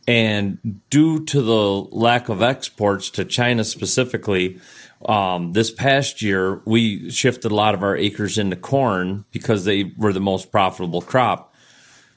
And 0.07 0.81
due 0.89 1.23
to 1.25 1.41
the 1.41 1.71
lack 1.95 2.29
of 2.29 2.41
exports 2.41 3.09
to 3.11 3.25
China 3.25 3.63
specifically, 3.63 4.59
um, 5.05 5.53
this 5.53 5.71
past 5.71 6.21
year 6.21 6.61
we 6.65 7.09
shifted 7.11 7.51
a 7.51 7.55
lot 7.55 7.73
of 7.75 7.83
our 7.83 7.95
acres 7.95 8.37
into 8.37 8.55
corn 8.55 9.25
because 9.31 9.65
they 9.65 9.91
were 9.97 10.11
the 10.13 10.19
most 10.19 10.51
profitable 10.51 11.01
crop. 11.01 11.53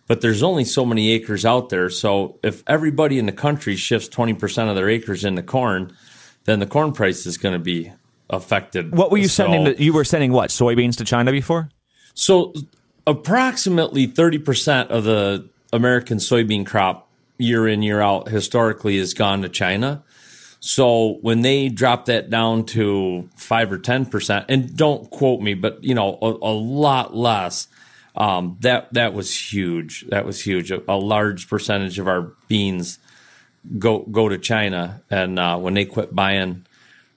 But 0.08 0.20
there's 0.20 0.42
only 0.42 0.64
so 0.64 0.84
many 0.84 1.12
acres 1.12 1.44
out 1.44 1.68
there. 1.68 1.88
So 1.90 2.38
if 2.42 2.62
everybody 2.66 3.18
in 3.18 3.26
the 3.26 3.32
country 3.32 3.76
shifts 3.76 4.08
20% 4.08 4.68
of 4.68 4.74
their 4.74 4.88
acres 4.88 5.24
into 5.24 5.42
corn, 5.42 5.94
then 6.44 6.58
the 6.58 6.66
corn 6.66 6.92
price 6.92 7.24
is 7.24 7.38
going 7.38 7.52
to 7.52 7.58
be 7.58 7.92
affected. 8.28 8.96
What 8.96 9.10
were 9.10 9.18
you 9.18 9.28
So- 9.28 9.44
sending? 9.44 9.64
To, 9.66 9.82
you 9.82 9.92
were 9.92 10.04
sending 10.04 10.32
what 10.32 10.50
soybeans 10.50 10.96
to 10.96 11.04
China 11.04 11.30
before? 11.30 11.68
So, 12.14 12.52
approximately 13.06 14.06
30% 14.08 14.88
of 14.88 15.04
the 15.04 15.48
American 15.72 16.18
soybean 16.18 16.66
crop 16.66 17.08
year 17.42 17.68
in, 17.68 17.82
year 17.82 18.00
out 18.00 18.28
historically 18.28 18.98
has 18.98 19.14
gone 19.14 19.42
to 19.42 19.48
China. 19.48 20.02
So, 20.60 21.18
when 21.22 21.42
they 21.42 21.68
drop 21.68 22.04
that 22.04 22.30
down 22.30 22.66
to 22.66 23.28
5 23.34 23.72
or 23.72 23.78
10%, 23.78 24.44
and 24.48 24.76
don't 24.76 25.10
quote 25.10 25.40
me, 25.40 25.54
but 25.54 25.82
you 25.82 25.94
know, 25.94 26.18
a, 26.22 26.26
a 26.26 26.54
lot 26.54 27.16
less, 27.16 27.66
um, 28.14 28.58
that, 28.60 28.92
that 28.94 29.12
was 29.12 29.52
huge. 29.52 30.06
That 30.08 30.24
was 30.24 30.40
huge. 30.40 30.70
A, 30.70 30.82
a 30.88 30.96
large 30.96 31.48
percentage 31.48 31.98
of 31.98 32.06
our 32.06 32.32
beans 32.46 33.00
go, 33.78 34.00
go 34.00 34.28
to 34.28 34.38
China. 34.38 35.02
And 35.10 35.38
uh, 35.38 35.58
when 35.58 35.74
they 35.74 35.84
quit 35.84 36.14
buying, 36.14 36.64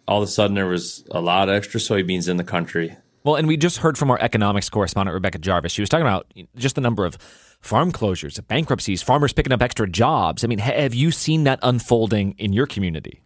all 0.08 0.24
of 0.24 0.28
a 0.28 0.32
sudden 0.32 0.56
there 0.56 0.66
was 0.66 1.04
a 1.12 1.22
lot 1.22 1.50
of 1.50 1.56
extra 1.56 1.80
soybeans 1.80 2.28
in 2.28 2.38
the 2.38 2.44
country. 2.44 2.98
Well, 3.26 3.36
and 3.36 3.48
we 3.48 3.58
just 3.58 3.78
heard 3.78 3.98
from 3.98 4.12
our 4.12 4.20
economics 4.22 4.70
correspondent, 4.70 5.16
Rebecca 5.16 5.40
Jarvis. 5.40 5.72
She 5.72 5.82
was 5.82 5.90
talking 5.90 6.06
about 6.06 6.32
just 6.56 6.76
the 6.76 6.82
number 6.82 7.06
of 7.06 7.18
farm 7.60 7.92
closures, 7.92 8.40
bankruptcies, 8.48 9.02
farmers 9.02 9.34
picking 9.34 9.52
up 9.52 9.64
extra 9.64 9.90
jobs. 9.90 10.44
I 10.44 10.48
mean, 10.48 10.60
have 10.60 10.94
you 10.94 11.10
seen 11.10 11.44
that 11.46 11.58
unfolding 11.64 12.36
in 12.38 12.54
your 12.54 12.68
community? 12.68 13.24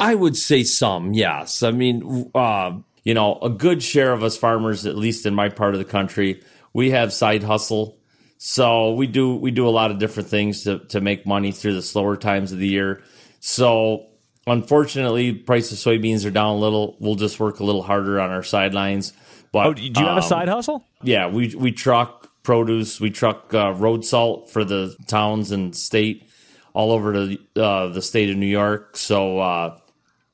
I 0.00 0.16
would 0.16 0.36
say 0.36 0.64
some, 0.64 1.14
yes. 1.14 1.62
I 1.62 1.70
mean, 1.70 2.32
uh, 2.34 2.78
you 3.04 3.14
know, 3.14 3.38
a 3.40 3.48
good 3.48 3.80
share 3.80 4.12
of 4.12 4.24
us 4.24 4.36
farmers, 4.36 4.86
at 4.86 4.96
least 4.96 5.24
in 5.24 5.36
my 5.36 5.48
part 5.48 5.72
of 5.72 5.78
the 5.78 5.84
country, 5.84 6.42
we 6.72 6.90
have 6.90 7.12
side 7.12 7.44
hustle. 7.44 7.96
So 8.38 8.92
we 8.94 9.06
do 9.06 9.36
we 9.36 9.52
do 9.52 9.68
a 9.68 9.70
lot 9.70 9.92
of 9.92 9.98
different 9.98 10.28
things 10.28 10.64
to 10.64 10.80
to 10.86 11.00
make 11.00 11.26
money 11.26 11.52
through 11.52 11.74
the 11.74 11.82
slower 11.82 12.16
times 12.16 12.50
of 12.52 12.58
the 12.58 12.68
year. 12.68 13.02
So 13.40 14.06
unfortunately, 14.50 15.32
price 15.32 15.72
of 15.72 15.78
soybeans 15.78 16.26
are 16.26 16.30
down 16.30 16.56
a 16.56 16.58
little. 16.58 16.96
We'll 17.00 17.14
just 17.14 17.38
work 17.40 17.60
a 17.60 17.64
little 17.64 17.82
harder 17.82 18.20
on 18.20 18.30
our 18.30 18.42
sidelines. 18.42 19.12
But 19.52 19.66
Oh, 19.66 19.74
do 19.74 19.82
you 19.82 19.92
have 19.96 20.18
a 20.18 20.20
um, 20.20 20.22
side 20.22 20.48
hustle? 20.48 20.84
Yeah, 21.02 21.28
we 21.28 21.54
we 21.54 21.72
truck 21.72 22.30
produce, 22.42 23.00
we 23.00 23.10
truck 23.10 23.52
uh, 23.54 23.72
road 23.72 24.04
salt 24.04 24.50
for 24.50 24.64
the 24.64 24.96
towns 25.06 25.50
and 25.52 25.74
state 25.74 26.28
all 26.74 26.92
over 26.92 27.12
the 27.26 27.38
uh, 27.56 27.88
the 27.88 28.02
state 28.02 28.30
of 28.30 28.36
New 28.36 28.46
York. 28.46 28.96
So 28.96 29.38
uh, 29.38 29.78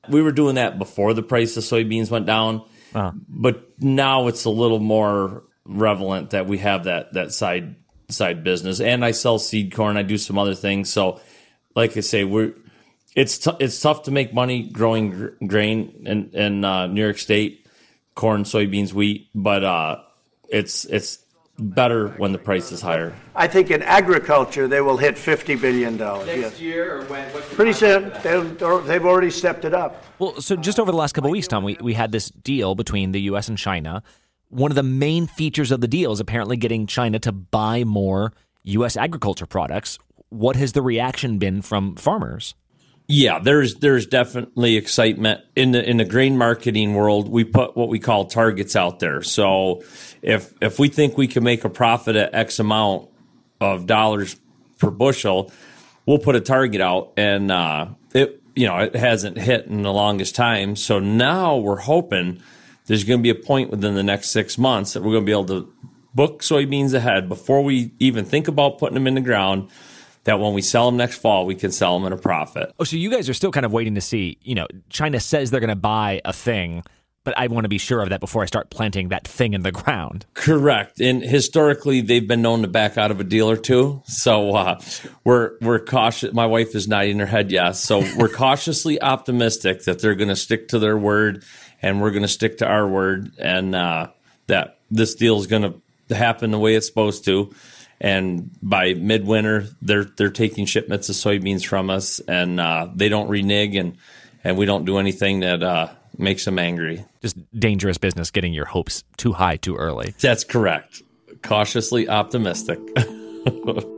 we 0.09 0.21
were 0.21 0.31
doing 0.31 0.55
that 0.55 0.77
before 0.77 1.13
the 1.13 1.23
price 1.23 1.55
of 1.57 1.63
soybeans 1.63 2.11
went 2.11 2.25
down, 2.25 2.63
but 3.27 3.69
now 3.79 4.27
it's 4.27 4.45
a 4.45 4.49
little 4.49 4.79
more 4.79 5.43
relevant 5.65 6.31
that 6.31 6.45
we 6.45 6.57
have 6.59 6.83
that 6.83 7.13
that 7.13 7.31
side 7.31 7.75
side 8.09 8.43
business. 8.43 8.79
And 8.81 9.03
I 9.03 9.11
sell 9.11 9.39
seed 9.39 9.73
corn. 9.73 9.97
I 9.97 10.03
do 10.03 10.17
some 10.17 10.37
other 10.37 10.55
things. 10.55 10.91
So, 10.91 11.19
like 11.75 11.97
I 11.97 12.01
say, 12.01 12.23
we're 12.23 12.53
it's 13.15 13.37
t- 13.37 13.51
it's 13.59 13.79
tough 13.81 14.03
to 14.03 14.11
make 14.11 14.33
money 14.33 14.63
growing 14.63 15.09
gr- 15.11 15.45
grain 15.47 16.03
in 16.05 16.29
in 16.31 16.65
uh, 16.65 16.87
New 16.87 17.01
York 17.01 17.17
State, 17.17 17.65
corn, 18.13 18.43
soybeans, 18.43 18.93
wheat, 18.93 19.29
but 19.33 19.63
uh, 19.63 20.01
it's 20.49 20.85
it's 20.85 21.25
better 21.57 22.09
when 22.09 22.33
the 22.33 22.37
price 22.37 22.71
is 22.71 22.81
higher. 22.81 23.15
I 23.33 23.47
think 23.47 23.71
in 23.71 23.81
agriculture, 23.81 24.67
they 24.67 24.81
will 24.81 24.97
hit 24.97 25.15
$50 25.15 25.59
billion. 25.59 25.97
Next 25.97 26.27
yes. 26.27 26.59
year 26.59 26.97
or 26.97 27.05
when? 27.05 27.31
What's 27.33 27.53
Pretty 27.53 27.73
soon. 27.73 28.11
They'll- 28.23 28.81
They've 28.81 29.05
already 29.05 29.31
stepped 29.31 29.63
it 29.63 29.73
up. 29.73 30.03
Well, 30.19 30.41
so 30.41 30.55
just 30.55 30.79
over 30.79 30.91
the 30.91 30.97
last 30.97 31.13
couple 31.13 31.29
of 31.29 31.31
weeks, 31.31 31.47
Tom, 31.47 31.63
we, 31.63 31.77
we 31.81 31.93
had 31.93 32.11
this 32.11 32.29
deal 32.29 32.75
between 32.75 33.13
the 33.13 33.21
U.S. 33.21 33.47
and 33.47 33.57
China. 33.57 34.03
One 34.49 34.69
of 34.69 34.75
the 34.75 34.83
main 34.83 35.27
features 35.27 35.71
of 35.71 35.81
the 35.81 35.87
deal 35.87 36.11
is 36.11 36.19
apparently 36.19 36.57
getting 36.57 36.87
China 36.87 37.19
to 37.19 37.31
buy 37.31 37.83
more 37.83 38.33
U.S. 38.63 38.97
agriculture 38.97 39.45
products. 39.45 39.97
What 40.29 40.55
has 40.57 40.73
the 40.73 40.81
reaction 40.81 41.37
been 41.37 41.61
from 41.61 41.95
farmers? 41.95 42.53
Yeah, 43.07 43.39
there's 43.39 43.75
there's 43.75 44.07
definitely 44.07 44.77
excitement 44.77 45.41
in 45.55 45.73
the 45.73 45.87
in 45.87 45.97
the 45.97 46.05
grain 46.05 46.37
marketing 46.37 46.95
world. 46.95 47.29
We 47.29 47.43
put 47.43 47.75
what 47.75 47.87
we 47.87 47.99
call 47.99 48.25
targets 48.25 48.75
out 48.75 48.99
there. 48.99 49.21
So 49.21 49.83
if 50.23 50.53
if 50.59 50.79
we 50.79 50.87
think 50.87 51.15
we 51.17 51.27
can 51.27 51.43
make 51.43 51.63
a 51.63 51.69
profit 51.69 52.15
at 52.15 52.33
X 52.33 52.57
amount 52.57 53.09
of 53.61 53.85
dollars 53.85 54.37
per 54.79 54.89
bushel, 54.89 55.51
we'll 56.07 56.17
put 56.17 56.35
a 56.35 56.41
target 56.41 56.81
out, 56.81 57.13
and 57.15 57.51
uh, 57.51 57.89
it 58.13 58.41
you 58.55 58.65
know 58.65 58.79
it 58.79 58.95
hasn't 58.95 59.37
hit 59.37 59.67
in 59.67 59.83
the 59.83 59.93
longest 59.93 60.33
time. 60.33 60.75
So 60.75 60.99
now 60.99 61.57
we're 61.57 61.77
hoping 61.77 62.41
there's 62.87 63.03
going 63.03 63.19
to 63.19 63.23
be 63.23 63.29
a 63.29 63.35
point 63.35 63.69
within 63.69 63.93
the 63.93 64.03
next 64.03 64.29
six 64.29 64.57
months 64.57 64.93
that 64.93 65.03
we're 65.03 65.11
going 65.11 65.23
to 65.23 65.27
be 65.27 65.31
able 65.31 65.45
to 65.45 65.71
book 66.15 66.41
soybeans 66.41 66.93
ahead 66.93 67.29
before 67.29 67.63
we 67.63 67.91
even 67.99 68.25
think 68.25 68.47
about 68.47 68.79
putting 68.79 68.95
them 68.95 69.05
in 69.05 69.15
the 69.15 69.21
ground. 69.21 69.69
That 70.25 70.39
when 70.39 70.53
we 70.53 70.61
sell 70.61 70.87
them 70.87 70.97
next 70.97 71.17
fall, 71.17 71.45
we 71.45 71.55
can 71.55 71.71
sell 71.71 71.97
them 71.97 72.05
at 72.05 72.17
a 72.17 72.21
profit. 72.21 72.73
Oh, 72.79 72.83
so 72.83 72.97
you 72.97 73.09
guys 73.09 73.29
are 73.29 73.33
still 73.33 73.51
kind 73.51 73.65
of 73.65 73.71
waiting 73.71 73.95
to 73.95 74.01
see, 74.01 74.37
you 74.41 74.55
know, 74.55 74.67
China 74.89 75.19
says 75.19 75.51
they're 75.51 75.59
going 75.59 75.69
to 75.69 75.75
buy 75.75 76.21
a 76.25 76.33
thing, 76.33 76.83
but 77.25 77.37
I 77.37 77.47
want 77.47 77.65
to 77.65 77.69
be 77.69 77.77
sure 77.77 78.01
of 78.01 78.09
that 78.09 78.21
before 78.21 78.43
I 78.43 78.45
start 78.45 78.69
planting 78.69 79.09
that 79.09 79.27
thing 79.27 79.53
in 79.53 79.63
the 79.63 79.71
ground. 79.71 80.25
Correct. 80.35 81.01
And 81.01 81.21
historically, 81.21 82.01
they've 82.01 82.27
been 82.27 82.41
known 82.41 82.61
to 82.61 82.67
back 82.67 82.97
out 82.97 83.11
of 83.11 83.19
a 83.19 83.23
deal 83.23 83.49
or 83.49 83.57
two. 83.57 84.01
So 84.05 84.55
uh, 84.55 84.79
we're 85.23 85.57
we're 85.59 85.79
cautious. 85.79 86.33
My 86.33 86.45
wife 86.45 86.75
is 86.75 86.87
nodding 86.87 87.19
her 87.19 87.25
head 87.25 87.51
yes. 87.51 87.83
So 87.83 88.03
we're 88.15 88.29
cautiously 88.33 89.01
optimistic 89.01 89.83
that 89.83 89.99
they're 89.99 90.15
going 90.15 90.29
to 90.29 90.35
stick 90.35 90.69
to 90.69 90.79
their 90.79 90.97
word, 90.97 91.43
and 91.81 91.99
we're 91.99 92.11
going 92.11 92.21
to 92.21 92.27
stick 92.27 92.59
to 92.59 92.67
our 92.67 92.87
word, 92.87 93.31
and 93.39 93.75
uh, 93.75 94.07
that 94.47 94.79
this 94.91 95.15
deal 95.15 95.39
is 95.39 95.47
going 95.47 95.81
to 96.09 96.15
happen 96.15 96.51
the 96.51 96.59
way 96.59 96.75
it's 96.75 96.87
supposed 96.87 97.25
to. 97.25 97.53
And 97.99 98.51
by 98.61 98.93
midwinter, 98.93 99.67
they're 99.81 100.03
they're 100.03 100.29
taking 100.29 100.65
shipments 100.65 101.09
of 101.09 101.15
soybeans 101.15 101.65
from 101.65 101.89
us, 101.89 102.19
and 102.27 102.59
uh, 102.59 102.87
they 102.93 103.09
don't 103.09 103.29
renege, 103.29 103.75
and 103.75 103.97
and 104.43 104.57
we 104.57 104.65
don't 104.65 104.85
do 104.85 104.97
anything 104.97 105.39
that 105.41 105.63
uh, 105.63 105.89
makes 106.17 106.45
them 106.45 106.59
angry. 106.59 107.05
Just 107.21 107.37
dangerous 107.57 107.97
business 107.97 108.31
getting 108.31 108.53
your 108.53 108.65
hopes 108.65 109.03
too 109.17 109.33
high 109.33 109.57
too 109.57 109.75
early. 109.75 110.13
That's 110.19 110.43
correct. 110.43 111.01
Cautiously 111.41 112.09
optimistic. 112.09 112.79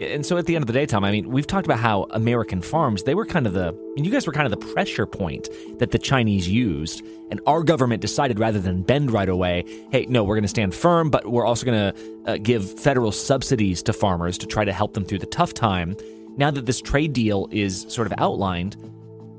And 0.00 0.24
so 0.24 0.38
at 0.38 0.46
the 0.46 0.54
end 0.54 0.62
of 0.62 0.66
the 0.66 0.72
day, 0.72 0.86
Tom, 0.86 1.04
I 1.04 1.10
mean, 1.10 1.28
we've 1.28 1.46
talked 1.46 1.66
about 1.66 1.78
how 1.78 2.06
American 2.10 2.62
farms, 2.62 3.02
they 3.02 3.14
were 3.14 3.26
kind 3.26 3.46
of 3.46 3.52
the, 3.52 3.68
I 3.68 3.94
mean, 3.94 4.04
you 4.04 4.10
guys 4.10 4.26
were 4.26 4.32
kind 4.32 4.50
of 4.50 4.58
the 4.58 4.66
pressure 4.72 5.04
point 5.04 5.50
that 5.78 5.90
the 5.90 5.98
Chinese 5.98 6.48
used. 6.48 7.02
And 7.30 7.38
our 7.46 7.62
government 7.62 8.00
decided 8.00 8.38
rather 8.38 8.58
than 8.58 8.82
bend 8.82 9.10
right 9.10 9.28
away, 9.28 9.64
hey, 9.92 10.06
no, 10.08 10.24
we're 10.24 10.36
going 10.36 10.42
to 10.42 10.48
stand 10.48 10.74
firm, 10.74 11.10
but 11.10 11.30
we're 11.30 11.44
also 11.44 11.66
going 11.66 11.92
to 11.92 12.22
uh, 12.26 12.36
give 12.38 12.80
federal 12.80 13.12
subsidies 13.12 13.82
to 13.82 13.92
farmers 13.92 14.38
to 14.38 14.46
try 14.46 14.64
to 14.64 14.72
help 14.72 14.94
them 14.94 15.04
through 15.04 15.18
the 15.18 15.26
tough 15.26 15.52
time. 15.52 15.94
Now 16.38 16.50
that 16.50 16.64
this 16.64 16.80
trade 16.80 17.12
deal 17.12 17.46
is 17.50 17.84
sort 17.90 18.06
of 18.06 18.14
outlined, 18.16 18.76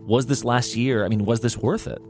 was 0.06 0.28
this 0.28 0.44
last 0.44 0.76
year, 0.76 1.06
I 1.06 1.08
mean, 1.08 1.26
was 1.26 1.40
this 1.40 1.58
worth 1.58 1.88
it? 1.88 2.02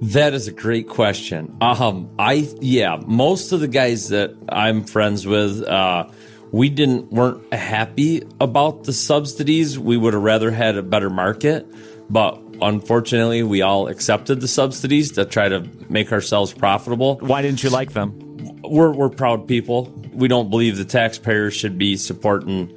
That 0.00 0.32
is 0.32 0.46
a 0.46 0.52
great 0.52 0.88
question. 0.88 1.56
Um, 1.60 2.08
I, 2.20 2.48
yeah, 2.60 3.00
most 3.06 3.50
of 3.50 3.58
the 3.58 3.68
guys 3.68 4.10
that 4.10 4.32
I'm 4.48 4.84
friends 4.84 5.26
with, 5.26 5.62
uh, 5.64 6.08
we 6.52 6.68
didn't 6.68 7.12
weren't 7.12 7.52
happy 7.52 8.22
about 8.40 8.84
the 8.84 8.92
subsidies. 8.92 9.78
We 9.78 9.96
would 9.96 10.14
have 10.14 10.22
rather 10.22 10.50
had 10.50 10.76
a 10.76 10.82
better 10.82 11.10
market, 11.10 11.66
but 12.08 12.40
unfortunately, 12.60 13.42
we 13.42 13.62
all 13.62 13.88
accepted 13.88 14.40
the 14.40 14.48
subsidies 14.48 15.12
to 15.12 15.24
try 15.24 15.48
to 15.48 15.68
make 15.88 16.12
ourselves 16.12 16.52
profitable. 16.52 17.18
Why 17.18 17.42
didn't 17.42 17.62
you 17.62 17.70
like 17.70 17.92
them? 17.92 18.58
We're 18.62 18.92
we're 18.92 19.10
proud 19.10 19.46
people. 19.46 19.92
We 20.12 20.28
don't 20.28 20.50
believe 20.50 20.76
the 20.76 20.84
taxpayers 20.84 21.54
should 21.54 21.78
be 21.78 21.96
supporting 21.96 22.76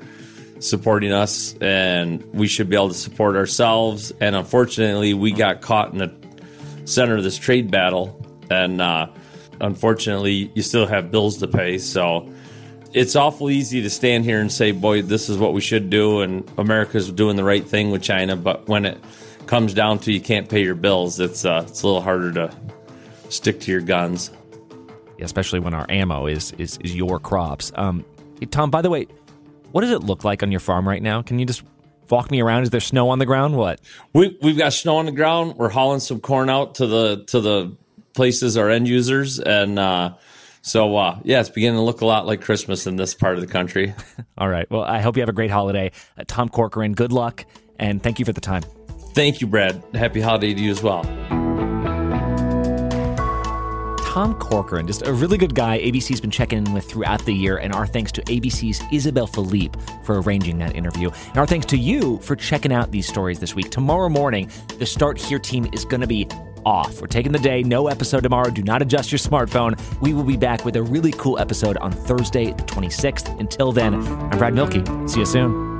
supporting 0.59 1.11
us, 1.11 1.55
and 1.59 2.23
we 2.33 2.47
should 2.47 2.69
be 2.69 2.75
able 2.75 2.89
to 2.89 2.93
support 2.93 3.35
ourselves. 3.35 4.13
And 4.21 4.35
unfortunately, 4.35 5.13
we 5.13 5.31
got 5.31 5.61
caught 5.61 5.91
in 5.91 5.99
the 5.99 6.13
center 6.85 7.17
of 7.17 7.23
this 7.23 7.37
trade 7.37 7.71
battle, 7.71 8.23
and 8.49 8.81
uh, 8.81 9.07
unfortunately, 9.59 10.51
you 10.53 10.61
still 10.61 10.85
have 10.85 11.11
bills 11.11 11.37
to 11.39 11.47
pay. 11.47 11.79
So 11.79 12.29
it's 12.93 13.15
awful 13.15 13.50
easy 13.50 13.81
to 13.81 13.89
stand 13.89 14.23
here 14.23 14.39
and 14.39 14.51
say, 14.51 14.71
boy, 14.71 15.01
this 15.01 15.29
is 15.29 15.38
what 15.38 15.53
we 15.53 15.62
should 15.62 15.89
do, 15.89 16.21
and 16.21 16.50
America's 16.57 17.12
doing 17.12 17.35
the 17.35 17.43
right 17.43 17.65
thing 17.65 17.91
with 17.91 18.03
China. 18.03 18.35
But 18.35 18.67
when 18.67 18.85
it 18.85 19.03
comes 19.47 19.73
down 19.73 20.00
to 20.00 20.12
you 20.12 20.21
can't 20.21 20.47
pay 20.47 20.63
your 20.63 20.75
bills, 20.75 21.19
it's 21.19 21.43
uh, 21.43 21.65
it's 21.67 21.81
a 21.81 21.88
little 21.88 22.01
harder 22.01 22.31
to 22.33 22.55
stick 23.29 23.59
to 23.62 23.71
your 23.71 23.81
guns. 23.81 24.31
Especially 25.19 25.59
when 25.59 25.73
our 25.73 25.85
ammo 25.89 26.27
is 26.27 26.51
is, 26.53 26.77
is 26.79 26.95
your 26.95 27.19
crops. 27.19 27.71
Um, 27.75 28.05
hey, 28.39 28.45
Tom, 28.45 28.69
by 28.69 28.81
the 28.81 28.89
way, 28.89 29.07
what 29.71 29.81
does 29.81 29.91
it 29.91 30.03
look 30.03 30.23
like 30.23 30.43
on 30.43 30.51
your 30.51 30.59
farm 30.59 30.88
right 30.88 31.01
now? 31.01 31.21
Can 31.21 31.39
you 31.39 31.45
just 31.45 31.63
walk 32.09 32.29
me 32.29 32.41
around? 32.41 32.63
Is 32.63 32.69
there 32.69 32.79
snow 32.79 33.09
on 33.09 33.19
the 33.19 33.25
ground? 33.25 33.55
What? 33.55 33.81
We 34.13 34.38
we've 34.41 34.57
got 34.57 34.73
snow 34.73 34.97
on 34.97 35.05
the 35.05 35.12
ground. 35.12 35.55
We're 35.55 35.69
hauling 35.69 36.00
some 36.00 36.19
corn 36.19 36.50
out 36.50 36.75
to 36.75 36.88
the 36.88 37.23
to 37.25 37.41
the 37.41 37.75
places 38.13 38.55
our 38.55 38.69
end 38.69 38.88
users 38.88 39.39
and. 39.39 39.79
Uh, 39.79 40.13
so, 40.65 40.96
uh, 40.96 41.20
yeah, 41.24 41.41
it's 41.41 41.50
beginning 41.50 41.77
to 41.77 41.84
look 41.84 42.00
a 42.00 42.05
lot 42.05 42.25
like 42.25 42.41
Christmas 42.41 42.88
in 42.88 42.96
this 42.96 43.13
part 43.13 43.36
of 43.36 43.41
the 43.41 43.48
country. 43.48 43.93
All 44.38 44.48
right. 44.48 44.70
Well, 44.72 44.84
I 44.84 45.01
hope 45.01 45.17
you 45.17 45.22
have 45.22 45.29
a 45.29 45.34
great 45.34 45.51
holiday. 45.51 45.91
Uh, 46.17 46.24
Tom 46.25 46.48
Corcoran, 46.48 46.93
good 46.93 47.12
luck, 47.12 47.46
and 47.77 48.01
thank 48.01 48.17
you 48.17 48.24
for 48.24 48.32
the 48.32 48.41
time. 48.41 48.63
Thank 49.13 49.41
you, 49.41 49.48
Brad. 49.48 49.84
Happy 49.93 50.22
holiday 50.22 50.53
to 50.53 50.62
you 50.62 50.72
as 50.72 50.82
well. 50.82 51.03
Tom 54.13 54.36
Corcoran, 54.36 54.88
just 54.88 55.05
a 55.05 55.12
really 55.12 55.38
good 55.38 55.53
guy 55.53 55.79
ABC's 55.79 56.22
been 56.22 56.32
checking 56.32 56.60
in 56.60 56.72
with 56.72 56.89
throughout 56.89 57.25
the 57.25 57.34
year, 57.34 57.58
and 57.58 57.74
our 57.74 57.86
thanks 57.86 58.12
to 58.13 58.22
ABC's 58.22 58.82
Isabel 58.89 59.27
Philippe 59.27 59.77
for 60.05 60.22
arranging 60.22 60.60
that 60.60 60.75
interview. 60.75 61.10
And 61.29 61.38
our 61.38 61.48
thanks 61.48 61.65
to 61.65 61.77
you 61.77 62.20
for 62.20 62.38
checking 62.38 62.72
out 62.72 62.91
these 62.91 63.08
stories 63.08 63.39
this 63.39 63.53
week. 63.53 63.70
Tomorrow 63.70 64.10
morning, 64.10 64.50
the 64.77 64.86
Start 64.86 65.20
Here 65.20 65.39
team 65.39 65.67
is 65.74 65.84
going 65.84 66.01
to 66.01 66.08
be 66.08 66.27
off. 66.65 67.01
We're 67.01 67.08
taking 67.08 67.32
the 67.32 67.39
day, 67.39 67.63
no 67.63 67.88
episode 67.88 68.24
tomorrow. 68.24 68.50
Do 68.50 68.63
not 68.63 68.82
adjust 68.82 69.12
your 69.12 69.20
smartphone. 69.20 69.79
We 70.01 70.13
will 70.13 70.24
be 70.24 70.38
back 70.38 70.65
with 70.65 70.75
a 70.75 70.84
really 70.84 71.12
cool 71.13 71.39
episode 71.39 71.77
on 71.77 71.91
Thursday, 71.91 72.48
the 72.48 72.63
26th. 72.63 73.39
Until 73.39 73.72
then, 73.72 73.96
I'm 73.96 74.38
Brad 74.38 74.53
Mielke. 74.53 75.10
See 75.10 75.20
you 75.20 75.25
soon. 75.25 75.72